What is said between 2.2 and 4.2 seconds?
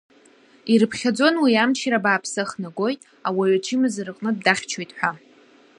ахнагоит, ауаҩы ачымазара